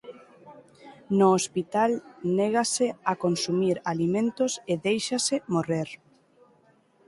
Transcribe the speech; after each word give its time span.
No 1.17 1.27
hospital 1.37 1.91
négase 2.37 2.87
a 3.11 3.13
consumir 3.23 3.75
alimentos 3.93 4.51
e 4.71 4.73
déixase 4.85 5.35
morrer. 5.53 5.89